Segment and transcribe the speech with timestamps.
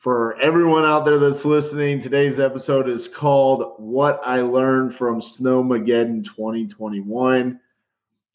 [0.00, 6.24] For everyone out there that's listening, today's episode is called What I Learned from Snowmageddon
[6.24, 7.60] 2021.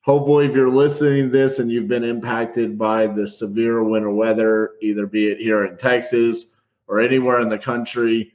[0.02, 4.74] Hopefully, if you're listening to this and you've been impacted by the severe winter weather,
[4.84, 6.54] either be it here in Texas
[6.86, 8.34] or anywhere in the country,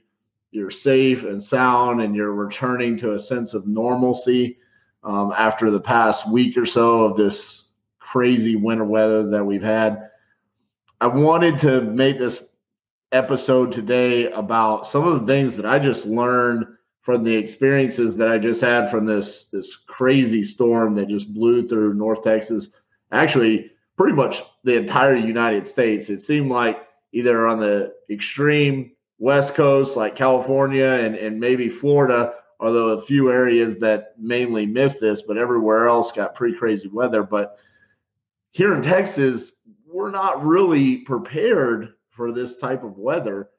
[0.51, 4.57] you're safe and sound and you're returning to a sense of normalcy
[5.05, 10.09] um, after the past week or so of this crazy winter weather that we've had.
[10.99, 12.43] I wanted to make this
[13.11, 16.65] episode today about some of the things that I just learned
[17.01, 21.67] from the experiences that I just had from this this crazy storm that just blew
[21.67, 22.69] through North Texas.
[23.11, 26.09] Actually, pretty much the entire United States.
[26.09, 32.33] It seemed like either on the extreme west coast, like California and, and maybe Florida,
[32.59, 37.23] although a few areas that mainly missed this, but everywhere else got pretty crazy weather.
[37.23, 37.59] But
[38.51, 39.53] here in Texas,
[39.85, 43.49] we're not really prepared for this type of weather.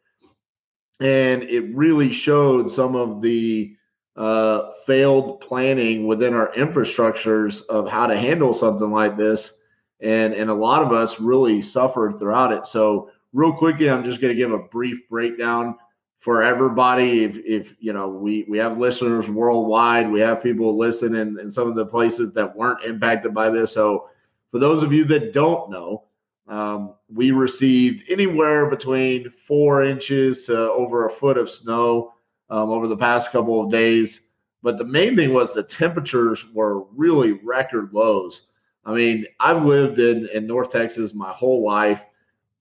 [1.01, 3.75] And it really showed some of the
[4.17, 9.55] uh, failed planning within our infrastructures of how to handle something like this.
[10.01, 12.65] And, and a lot of us really suffered throughout it.
[12.65, 15.75] So, real quickly, I'm just going to give a brief breakdown
[16.21, 17.25] for everybody.
[17.25, 21.51] If, if you know, we, we have listeners worldwide, we have people listen in, in
[21.51, 23.73] some of the places that weren't impacted by this.
[23.73, 24.09] So,
[24.53, 26.05] for those of you that don't know,
[26.49, 32.13] um, we received anywhere between four inches to over a foot of snow
[32.51, 34.29] um, over the past couple of days.
[34.63, 38.47] But the main thing was the temperatures were really record lows.
[38.85, 42.05] I mean, I've lived in, in North Texas my whole life,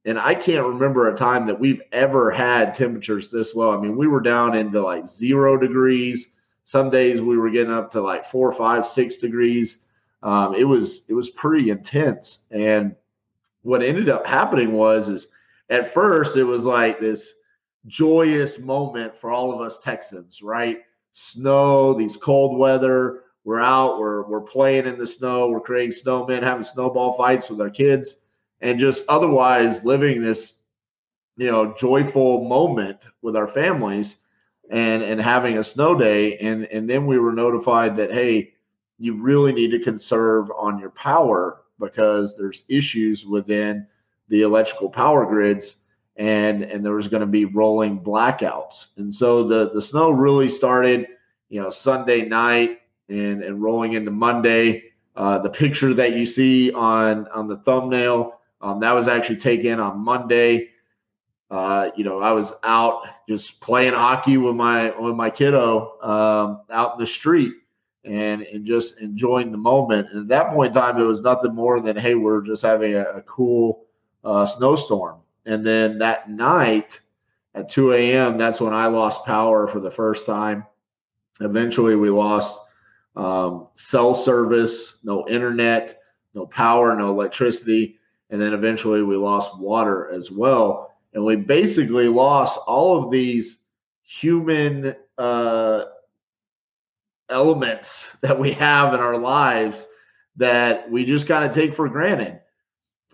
[0.06, 3.76] and I can't remember a time that we've ever had temperatures this low.
[3.76, 6.34] I mean, we were down into like zero degrees.
[6.64, 9.84] Some days we were getting up to like four, five, six degrees.
[10.24, 12.96] Um, it was it was pretty intense, and
[13.64, 15.28] what ended up happening was is
[15.70, 17.34] at first it was like this
[17.88, 20.80] joyous moment for all of us Texans, right?
[21.14, 26.44] Snow, these cold weather, we're out, we're we're playing in the snow, we're creating snowmen,
[26.44, 28.18] having snowball fights with our kids,
[28.62, 30.60] and just otherwise living this,
[31.38, 34.18] you know, joyful moment with our families
[34.70, 36.38] and and having a snow day.
[36.38, 38.54] And and then we were notified that hey,
[39.00, 43.86] you really need to conserve on your power because there's issues within
[44.30, 45.78] the electrical power grids
[46.16, 48.88] and and there was going to be rolling blackouts.
[48.98, 51.08] And so the the snow really started
[51.50, 54.84] you know sunday night and and rolling into monday.
[55.16, 59.80] Uh, the picture that you see on on the thumbnail um, that was actually taken
[59.80, 60.70] on monday.
[61.50, 66.62] Uh, you know i was out just playing hockey with my with my kiddo um,
[66.70, 67.54] out in the street
[68.04, 70.10] and and just enjoying the moment.
[70.12, 72.96] And at that point in time, it was nothing more than hey, we're just having
[72.96, 73.86] a, a cool
[74.24, 75.20] uh, snowstorm.
[75.46, 77.00] And then that night
[77.56, 80.66] at 2 a.m., that's when I lost power for the first time.
[81.40, 82.60] Eventually, we lost
[83.16, 86.00] um, cell service, no internet,
[86.34, 87.98] no power, no electricity,
[88.30, 90.94] and then eventually we lost water as well.
[91.14, 93.60] And we basically lost all of these
[94.04, 95.86] human uh,
[97.32, 99.86] elements that we have in our lives
[100.36, 102.40] that we just kind of take for granted.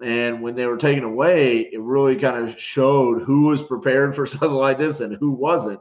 [0.02, 4.26] And when they were taken away, it really kind of showed who was prepared for
[4.28, 5.80] something like this and who wasn't.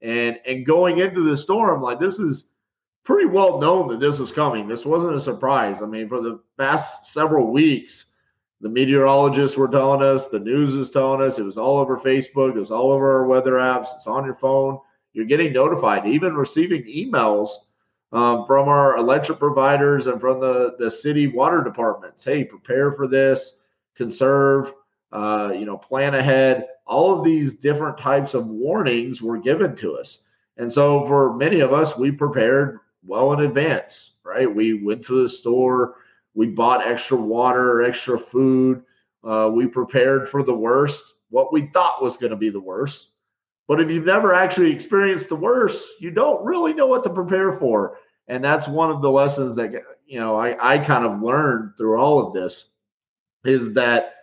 [0.00, 2.50] And and going into the storm, like this is
[3.04, 4.66] pretty well known that this was coming.
[4.66, 5.80] This wasn't a surprise.
[5.82, 8.06] I mean, for the past several weeks,
[8.60, 12.56] the meteorologists were telling us, the news was telling us, it was all over Facebook,
[12.56, 14.78] it was all over our weather apps, it's on your phone.
[15.12, 17.50] You're getting notified, even receiving emails
[18.12, 22.22] um, from our electric providers and from the, the city water departments.
[22.24, 23.58] Hey, prepare for this,
[23.94, 24.74] conserve,
[25.12, 26.68] uh, you know, plan ahead.
[26.86, 30.18] All of these different types of warnings were given to us.
[30.58, 34.52] And so for many of us, we prepared well in advance, right?
[34.52, 35.96] We went to the store,
[36.34, 38.82] we bought extra water, extra food.
[39.24, 43.10] Uh, we prepared for the worst, what we thought was going to be the worst.
[43.68, 47.52] But if you've never actually experienced the worst, you don't really know what to prepare
[47.52, 47.98] for.
[48.28, 49.72] And that's one of the lessons that
[50.06, 52.70] you know I, I kind of learned through all of this
[53.44, 54.14] is that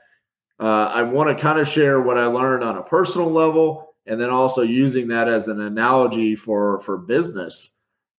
[0.60, 4.20] uh, I want to kind of share what I learned on a personal level, and
[4.20, 7.72] then also using that as an analogy for for business.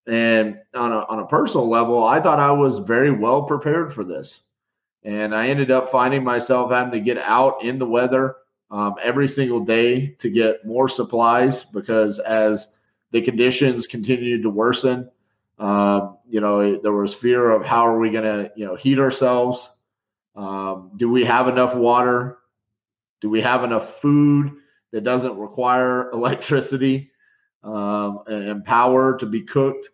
[0.07, 4.05] And on a on a personal level, I thought I was very well prepared for
[4.05, 4.43] this,
[5.05, 8.37] and I ended up finding myself having to get out in the weather
[8.71, 12.75] um, every single day to get more supplies because as
[13.11, 15.11] the conditions continued to worsen,
[15.59, 18.99] um, you know, there was fear of how are we going to, you know, heat
[18.99, 19.69] ourselves?
[20.37, 22.39] Um, do we have enough water?
[23.21, 24.53] Do we have enough food
[24.93, 27.11] that doesn't require electricity
[27.63, 29.89] um, and power to be cooked?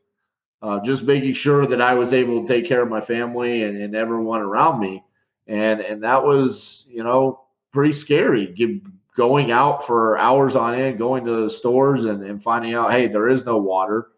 [0.62, 3.81] Uh, just making sure that I was able to take care of my family and,
[3.81, 5.05] and everyone around me.
[5.46, 7.45] And, and that was, you know,
[7.76, 8.46] pretty scary.
[8.46, 8.81] Give,
[9.19, 13.06] going out for hours on end, going to the stores and, and finding out, hey,
[13.06, 14.08] there is no water.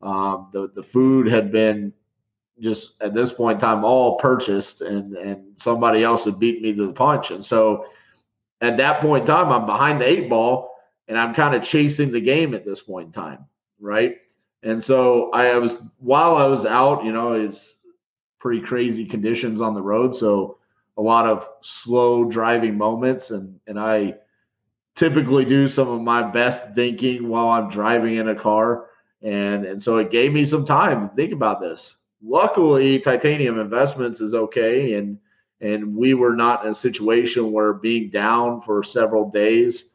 [0.00, 1.92] Um, the the food had been
[2.60, 6.72] just at this point in time all purchased, and and somebody else had beat me
[6.72, 7.32] to the punch.
[7.32, 7.86] And so
[8.60, 10.70] at that point in time, I'm behind the eight ball,
[11.08, 13.44] and I'm kind of chasing the game at this point in time,
[13.80, 14.18] right?
[14.62, 17.74] And so I was while I was out, you know, it's
[18.38, 20.59] pretty crazy conditions on the road, so
[21.00, 24.16] a lot of slow driving moments, and and I
[24.94, 28.90] typically do some of my best thinking while I'm driving in a car.
[29.22, 31.96] And, and so it gave me some time to think about this.
[32.22, 34.94] Luckily, Titanium Investments is okay.
[34.94, 35.18] And,
[35.62, 39.92] and we were not in a situation where being down for several days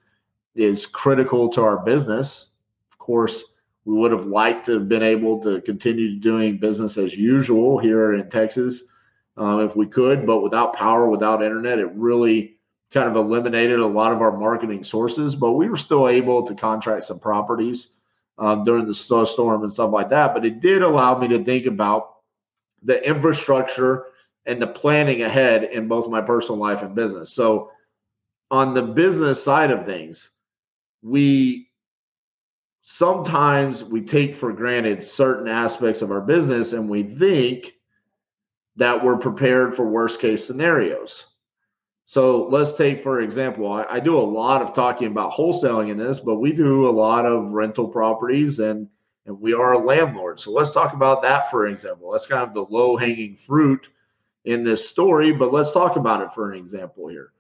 [0.56, 2.54] is critical to our business.
[2.92, 3.44] Of course,
[3.86, 8.16] we would have liked to have been able to continue doing business as usual here
[8.16, 8.90] in Texas
[9.38, 12.56] um, if we could, but without power, without internet, it really
[12.92, 16.56] kind of eliminated a lot of our marketing sources, but we were still able to
[16.56, 17.90] contract some properties
[18.38, 20.34] um, during the snowstorm and stuff like that.
[20.34, 22.16] But it did allow me to think about
[22.84, 24.06] the infrastructure
[24.46, 27.32] and the planning ahead in both my personal life and business.
[27.32, 27.72] So,
[28.52, 30.30] on the business side of things,
[31.02, 31.70] we
[32.84, 37.74] sometimes we take for granted certain aspects of our business and we think
[38.76, 41.26] that we're prepared for worst case scenarios.
[42.08, 45.98] So let's take, for example, I, I, do a lot of talking about wholesaling in
[45.98, 48.88] this, but we do a lot of rental properties and
[49.26, 50.40] and we are a landlord.
[50.40, 52.12] So let's talk about that for example.
[52.12, 53.90] That's kind of the low hanging fruit
[54.44, 57.32] in this story, but let's talk about it for an example here.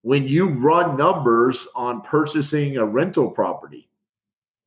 [0.00, 3.90] When you run numbers on purchasing a rental property,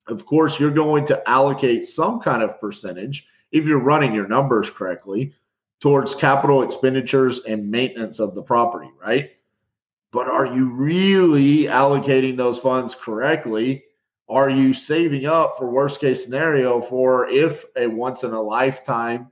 [0.08, 4.70] of course, you're going to allocate some kind of percentage if you're running your numbers
[4.70, 5.34] correctly
[5.82, 9.32] towards capital expenditures and maintenance of the property, right?
[10.12, 13.84] But are you really allocating those funds correctly?
[14.30, 19.30] Are you saving up for worst case scenario for if a once in a lifetime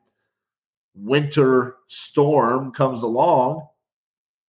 [0.95, 3.67] winter storm comes along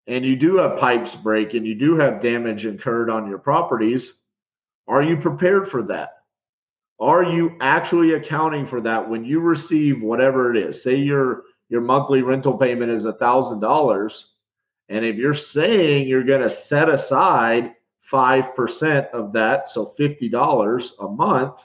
[0.06, 4.14] and you do have pipes break and you do have damage incurred on your properties?
[4.88, 6.14] Are you prepared for that?
[6.98, 10.82] Are you actually accounting for that when you receive whatever it is?
[10.82, 14.32] Say you're your monthly rental payment is a thousand dollars.
[14.88, 17.76] And if you're saying you're going to set aside
[18.10, 21.62] 5% of that so $50 a month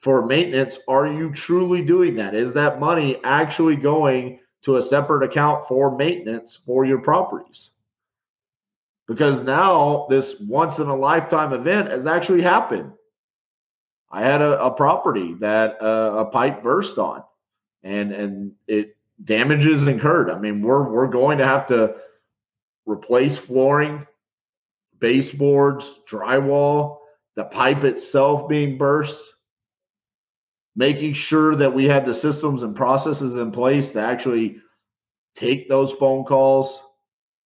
[0.00, 2.34] for maintenance are you truly doing that?
[2.34, 7.70] Is that money actually going to a separate account for maintenance for your properties?
[9.06, 12.92] Because now this once in a lifetime event has actually happened.
[14.10, 17.22] I had a, a property that uh, a pipe burst on
[17.82, 20.30] and and it damages incurred.
[20.30, 21.96] I mean, we're we're going to have to
[22.86, 24.06] replace flooring,
[24.98, 26.98] baseboards, drywall,
[27.34, 29.22] the pipe itself being burst,
[30.74, 34.58] making sure that we had the systems and processes in place to actually
[35.34, 36.80] take those phone calls,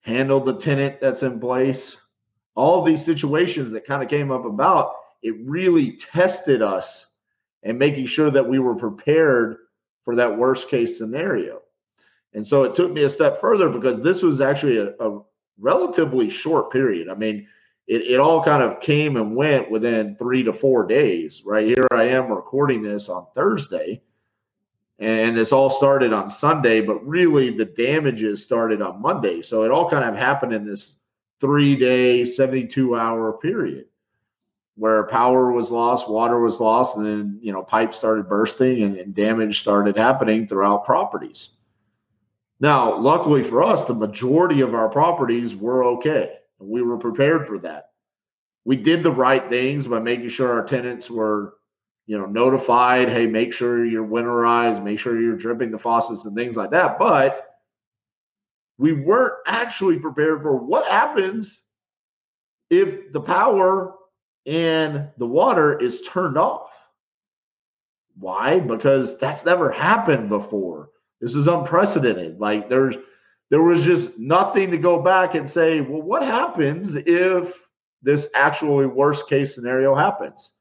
[0.02, 1.96] handle the tenant that's in place.
[2.54, 7.06] All of these situations that kind of came up about, it really tested us
[7.62, 9.56] and making sure that we were prepared
[10.04, 11.60] for that worst case scenario.
[12.34, 15.22] And so it took me a step further because this was actually a, a
[15.58, 17.08] relatively short period.
[17.08, 17.46] I mean,
[17.86, 21.42] it, it all kind of came and went within three to four days.
[21.44, 24.02] Right here, I am recording this on Thursday,
[25.00, 29.42] and this all started on Sunday, but really the damages started on Monday.
[29.42, 30.96] So it all kind of happened in this
[31.40, 33.86] three day, 72 hour period
[34.76, 38.96] where power was lost, water was lost, and then you know pipes started bursting and,
[38.96, 41.50] and, damage started happening throughout properties.
[42.60, 46.38] Now, luckily for us, the majority of our properties were okay.
[46.58, 47.90] We were prepared for that.
[48.64, 51.54] We did the right things by making sure our tenants were,
[52.06, 53.08] you know, notified.
[53.08, 56.98] Hey, make sure you're winterized, make sure you're dripping the faucets and things like that.
[56.98, 57.46] But
[58.76, 61.60] we weren't actually prepared for what happens
[62.70, 63.94] if the power
[64.46, 66.70] and the water is turned off.
[68.18, 68.60] Why?
[68.60, 70.90] Because that's never happened before.
[71.20, 72.40] This is unprecedented.
[72.40, 72.96] Like there's
[73.50, 77.54] there was just nothing to go back and say, well, what happens if
[78.02, 80.52] this actually worst case scenario happens?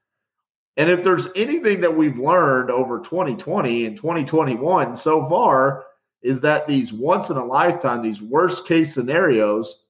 [0.76, 5.84] And if there's anything that we've learned over 2020 and 2021 so far,
[6.22, 9.84] is that these once in a lifetime, these worst case scenarios,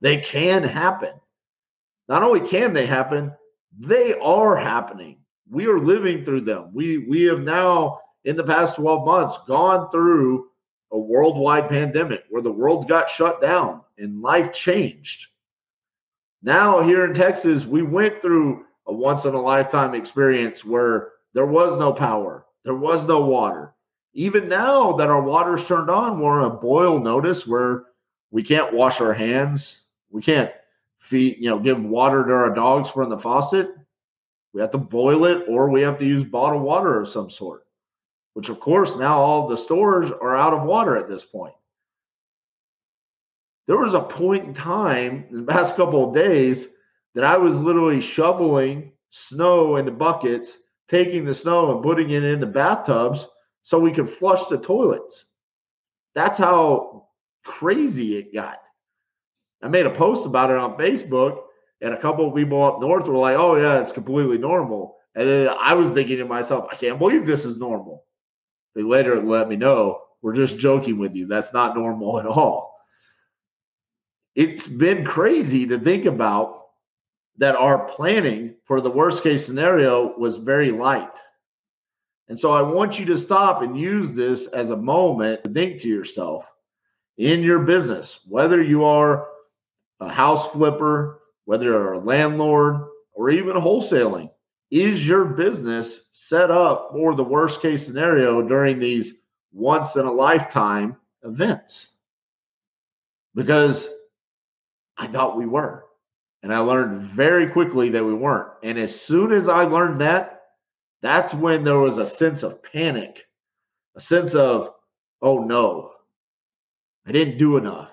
[0.00, 1.12] they can happen.
[2.12, 3.32] Not only can they happen,
[3.78, 5.20] they are happening.
[5.50, 6.68] We are living through them.
[6.74, 10.48] We we have now in the past 12 months gone through
[10.92, 15.28] a worldwide pandemic where the world got shut down and life changed.
[16.42, 21.46] Now, here in Texas, we went through a once in a lifetime experience where there
[21.46, 23.72] was no power, there was no water.
[24.12, 27.84] Even now that our water's turned on, we're on a boil notice where
[28.30, 30.52] we can't wash our hands, we can't
[31.02, 33.70] feed, you know, give water to our dogs from the faucet.
[34.54, 37.62] We have to boil it or we have to use bottled water of some sort
[38.34, 41.54] which of course now all the stores are out of water at this point.
[43.66, 46.68] There was a point in time in the past couple of days
[47.14, 52.46] that I was literally shoveling snow into buckets, taking the snow and putting it into
[52.46, 53.26] bathtubs
[53.62, 55.26] so we could flush the toilets.
[56.14, 57.08] That's how
[57.44, 58.61] crazy it got.
[59.62, 61.42] I made a post about it on Facebook,
[61.80, 64.96] and a couple of people up north were like, oh, yeah, it's completely normal.
[65.14, 68.04] And then I was thinking to myself, I can't believe this is normal.
[68.74, 71.26] They later let me know we're just joking with you.
[71.26, 72.78] That's not normal at all.
[74.34, 76.60] It's been crazy to think about
[77.38, 81.20] that our planning for the worst case scenario was very light.
[82.28, 85.80] And so I want you to stop and use this as a moment to think
[85.80, 86.46] to yourself
[87.18, 89.28] in your business, whether you are
[90.02, 94.30] a house flipper, whether you're a landlord, or even wholesaling,
[94.70, 99.20] is your business set up for the worst case scenario during these
[99.52, 101.88] once in a lifetime events?
[103.34, 103.88] Because
[104.96, 105.84] I thought we were.
[106.42, 108.48] And I learned very quickly that we weren't.
[108.62, 110.42] And as soon as I learned that,
[111.00, 113.24] that's when there was a sense of panic,
[113.96, 114.72] a sense of,
[115.20, 115.92] oh no,
[117.06, 117.90] I didn't do enough.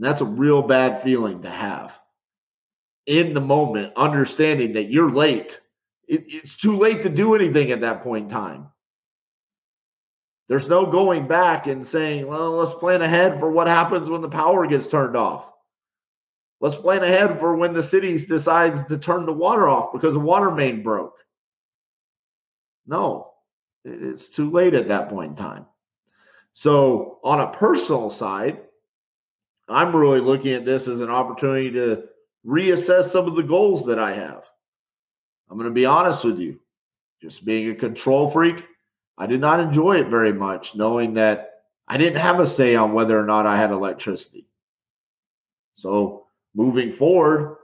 [0.00, 1.92] And that's a real bad feeling to have
[3.06, 5.60] in the moment, understanding that you're late
[6.10, 8.68] it, it's too late to do anything at that point in time.
[10.48, 14.28] There's no going back and saying, well, let's plan ahead for what happens when the
[14.28, 15.46] power gets turned off.
[16.60, 20.18] Let's plan ahead for when the city decides to turn the water off because a
[20.18, 21.16] water main broke.
[22.86, 23.30] No,
[23.84, 25.66] it's too late at that point in time.
[26.54, 28.58] So, on a personal side,
[29.70, 32.04] I'm really looking at this as an opportunity to
[32.46, 34.44] reassess some of the goals that I have.
[35.48, 36.60] I'm going to be honest with you.
[37.20, 38.64] Just being a control freak,
[39.18, 41.50] I did not enjoy it very much, knowing that
[41.86, 44.46] I didn't have a say on whether or not I had electricity.
[45.74, 47.56] So moving forward,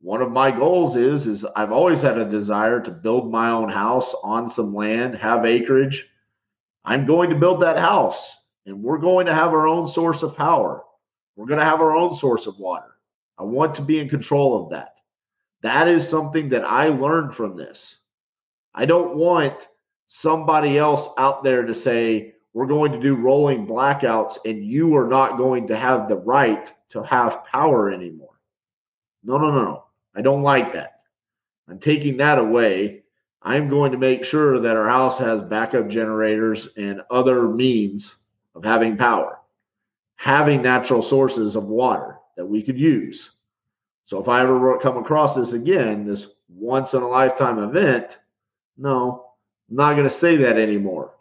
[0.00, 3.68] one of my goals is is I've always had a desire to build my own
[3.68, 6.08] house on some land, have acreage.
[6.84, 8.34] I'm going to build that house
[8.66, 10.82] and we're going to have our own source of power.
[11.36, 12.96] We're going to have our own source of water.
[13.38, 14.94] I want to be in control of that.
[15.62, 17.98] That is something that I learned from this.
[18.74, 19.68] I don't want
[20.08, 25.06] somebody else out there to say, we're going to do rolling blackouts and you are
[25.06, 28.40] not going to have the right to have power anymore.
[29.22, 29.84] No, no, no, no.
[30.14, 31.00] I don't like that.
[31.68, 33.02] I'm taking that away.
[33.42, 38.16] I'm going to make sure that our house has backup generators and other means
[38.54, 39.38] of having power,
[40.16, 43.30] having natural sources of water that we could use.
[44.04, 48.18] So if I ever come across this again, this once in a lifetime event,
[48.76, 49.26] no,
[49.68, 51.12] I'm not going to say that anymore.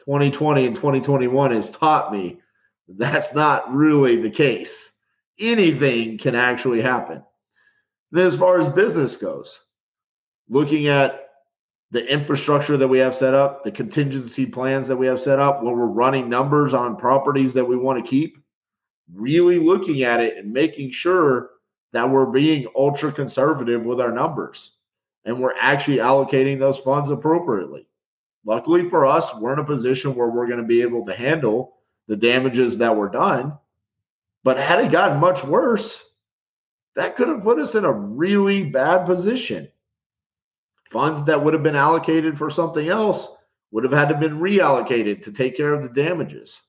[0.00, 2.40] 2020 and 2021 has taught me
[2.88, 4.90] that's not really the case.
[5.38, 7.22] Anything can actually happen.
[8.10, 9.60] Then, as far as business goes,
[10.48, 11.23] looking at
[11.94, 15.62] the infrastructure that we have set up, the contingency plans that we have set up,
[15.62, 18.36] where we're running numbers on properties that we want to keep,
[19.14, 21.50] really looking at it and making sure
[21.92, 24.72] that we're being ultra conservative with our numbers
[25.24, 27.86] and we're actually allocating those funds appropriately.
[28.44, 31.76] Luckily for us, we're in a position where we're going to be able to handle
[32.08, 33.56] the damages that were done.
[34.42, 36.02] But had it gotten much worse,
[36.96, 39.68] that could have put us in a really bad position.
[40.94, 43.26] Funds that would have been allocated for something else
[43.72, 46.60] would have had to been reallocated to take care of the damages.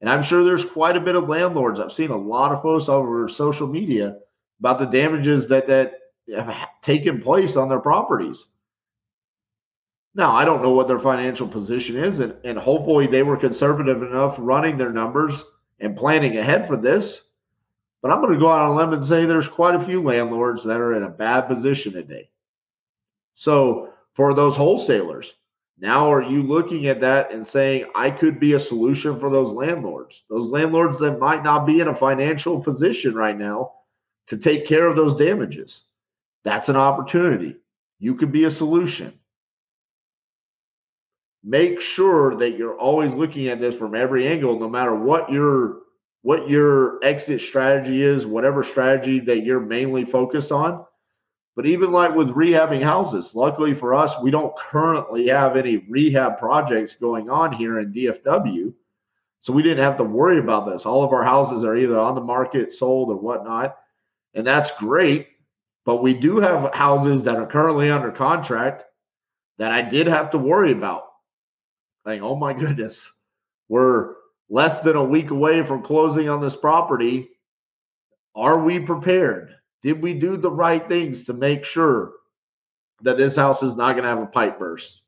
[0.00, 1.78] And I'm sure there's quite a bit of landlords.
[1.78, 4.16] I've seen a lot of posts over social media
[4.58, 5.92] about the damages that that
[6.34, 8.44] have taken place on their properties.
[10.16, 14.02] Now, I don't know what their financial position is, and, and hopefully they were conservative
[14.02, 15.44] enough running their numbers
[15.78, 17.22] and planning ahead for this.
[18.02, 20.02] But I'm going to go out on a limb and say there's quite a few
[20.02, 22.30] landlords that are in a bad position today.
[23.34, 25.34] So, for those wholesalers,
[25.78, 29.50] now are you looking at that and saying, I could be a solution for those
[29.50, 30.24] landlords?
[30.30, 33.72] Those landlords that might not be in a financial position right now
[34.28, 35.84] to take care of those damages.
[36.44, 37.56] That's an opportunity.
[37.98, 39.18] You could be a solution
[41.44, 45.82] make sure that you're always looking at this from every angle no matter what your
[46.22, 50.84] what your exit strategy is whatever strategy that you're mainly focused on
[51.56, 56.38] but even like with rehabbing houses luckily for us we don't currently have any rehab
[56.38, 58.72] projects going on here in dfw
[59.40, 62.14] so we didn't have to worry about this all of our houses are either on
[62.14, 63.76] the market sold or whatnot
[64.34, 65.28] and that's great
[65.84, 68.84] but we do have houses that are currently under contract
[69.58, 71.04] that i did have to worry about
[72.04, 73.10] like, oh my goodness,
[73.68, 74.14] we're
[74.50, 77.30] less than a week away from closing on this property.
[78.34, 79.54] Are we prepared?
[79.84, 82.14] Did we do the right things to make sure
[83.02, 85.02] that this house is not going to have a pipe burst?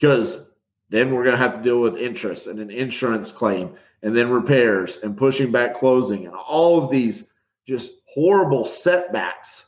[0.00, 0.46] Because
[0.88, 4.30] then we're going to have to deal with interest and an insurance claim and then
[4.30, 7.28] repairs and pushing back closing and all of these
[7.68, 9.66] just horrible setbacks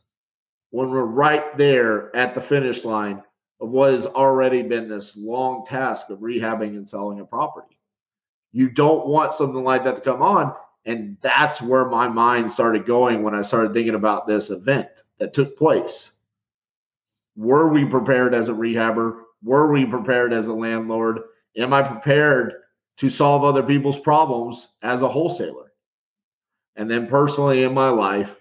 [0.70, 3.22] when we're right there at the finish line
[3.60, 7.78] of what has already been this long task of rehabbing and selling a property.
[8.50, 10.54] You don't want something like that to come on.
[10.84, 15.32] And that's where my mind started going when I started thinking about this event that
[15.32, 16.10] took place.
[17.36, 19.20] Were we prepared as a rehabber?
[19.42, 21.20] Were we prepared as a landlord?
[21.56, 22.54] Am I prepared
[22.98, 25.72] to solve other people's problems as a wholesaler?
[26.76, 28.34] And then personally in my life,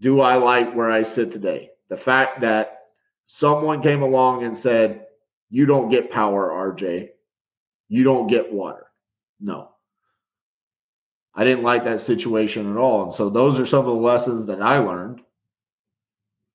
[0.00, 1.70] do I like where I sit today?
[1.88, 2.88] The fact that
[3.26, 5.06] someone came along and said,
[5.48, 7.10] You don't get power, RJ.
[7.88, 8.86] You don't get water.
[9.40, 9.70] No.
[11.36, 13.04] I didn't like that situation at all.
[13.04, 15.20] And so those are some of the lessons that I learned.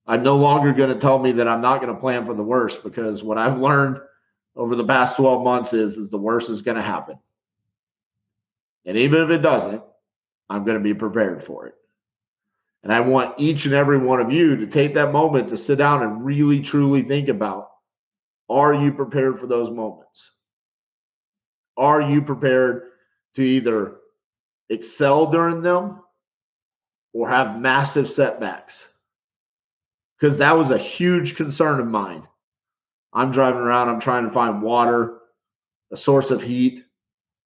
[0.07, 2.41] I'm no longer going to tell me that I'm not going to plan for the
[2.41, 3.99] worst because what I've learned
[4.55, 7.19] over the past 12 months is, is the worst is going to happen.
[8.85, 9.83] And even if it doesn't,
[10.49, 11.75] I'm going to be prepared for it.
[12.83, 15.77] And I want each and every one of you to take that moment to sit
[15.77, 17.69] down and really truly think about
[18.49, 20.31] are you prepared for those moments?
[21.77, 22.89] Are you prepared
[23.35, 24.00] to either
[24.71, 26.01] excel during them
[27.13, 28.87] or have massive setbacks?
[30.19, 32.27] Because that was a huge concern of mine.
[33.13, 35.19] I'm driving around, I'm trying to find water,
[35.91, 36.85] a source of heat,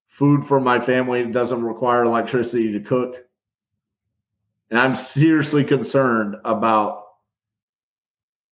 [0.07, 3.25] food for my family that doesn't require electricity to cook
[4.69, 7.03] and I'm seriously concerned about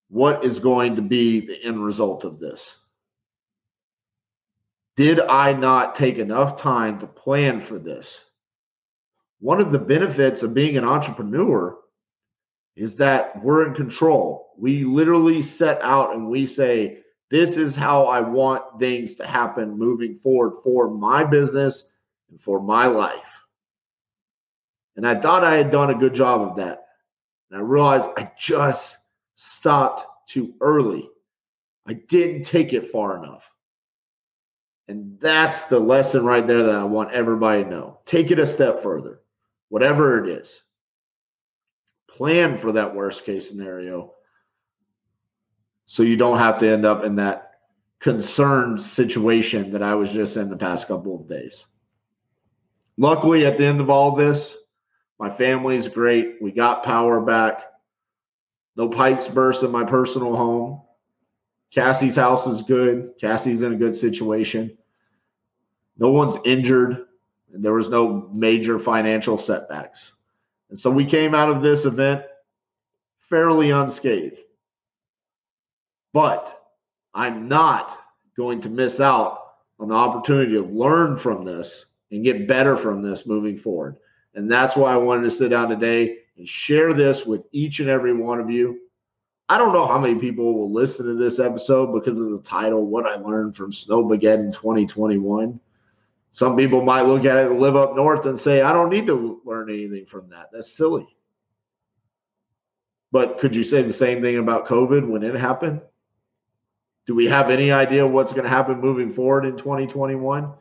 [0.09, 2.77] what is going to be the end result of this.
[4.95, 8.21] Did I not take enough time to plan for this?
[9.43, 11.77] One of the benefits of being an entrepreneur
[12.77, 14.53] is that we're in control.
[14.57, 19.77] We literally set out and we say, This is how I want things to happen
[19.77, 21.91] moving forward for my business
[22.31, 23.19] and for my life.
[24.95, 26.85] And I thought I had done a good job of that.
[27.51, 28.97] And I realized I just
[29.35, 31.09] stopped too early.
[31.85, 33.51] I didn't take it far enough.
[34.87, 37.99] And that's the lesson right there that I want everybody to know.
[38.05, 39.19] Take it a step further,
[39.73, 40.61] whatever it is.
[42.07, 44.13] Plan for that worst case scenario
[45.87, 47.53] so you don't have to end up in that
[47.99, 51.65] concerned situation that I was just in the past couple of days.
[52.97, 54.55] Luckily, at the end of all this,
[55.17, 56.35] my family's great.
[56.39, 57.63] We got power back.
[58.75, 60.83] No pipes burst in my personal home.
[61.73, 63.13] Cassie's house is good.
[63.19, 64.77] Cassie's in a good situation.
[65.97, 67.07] No one's injured,
[67.61, 70.13] there was no major financial setbacks.
[70.69, 72.23] And so we came out of this event
[73.29, 74.39] fairly unscathed.
[76.13, 76.59] But
[77.13, 77.99] I'm not
[78.37, 79.39] going to miss out
[79.79, 83.97] on the opportunity to learn from this and get better from this moving forward.
[84.35, 87.89] And that's why I wanted to sit down today and share this with each and
[87.89, 88.79] every one of you.
[89.49, 92.87] I don't know how many people will listen to this episode because of the title,
[92.87, 95.59] What I Learned from Snowmageddon 2021.
[96.33, 99.05] Some people might look at it and live up north and say, I don't need
[99.05, 100.49] to learn anything from that.
[100.51, 101.07] That's silly.
[103.11, 105.81] But could you say the same thing about COVID when it happened?
[107.05, 110.51] Do we have any idea what's going to happen moving forward in 2021?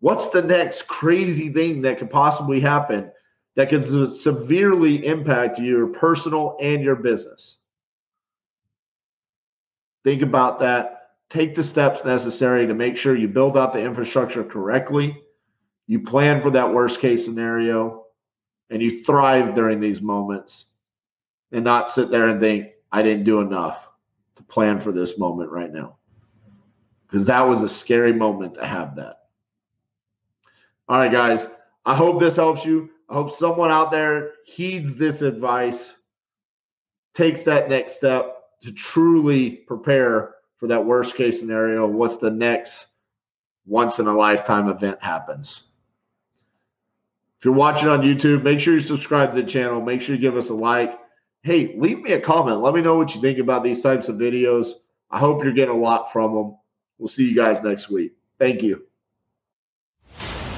[0.00, 3.10] What's the next crazy thing that could possibly happen
[3.56, 7.60] that could severely impact your personal and your business?
[10.02, 11.03] Think about that.
[11.30, 15.20] Take the steps necessary to make sure you build out the infrastructure correctly.
[15.86, 18.04] You plan for that worst case scenario
[18.70, 20.66] and you thrive during these moments
[21.52, 23.88] and not sit there and think, I didn't do enough
[24.36, 25.96] to plan for this moment right now.
[27.06, 29.16] Because that was a scary moment to have that.
[30.88, 31.46] All right, guys.
[31.84, 32.90] I hope this helps you.
[33.10, 35.96] I hope someone out there heeds this advice,
[37.12, 41.86] takes that next step to truly prepare for that worst case scenario.
[41.86, 42.86] What's the next
[43.66, 45.64] once in a lifetime event happens?
[47.38, 49.82] If you're watching on YouTube, make sure you subscribe to the channel.
[49.82, 50.98] Make sure you give us a like.
[51.42, 52.62] Hey, leave me a comment.
[52.62, 54.70] Let me know what you think about these types of videos.
[55.10, 56.56] I hope you're getting a lot from them.
[56.96, 58.14] We'll see you guys next week.
[58.38, 58.86] Thank you.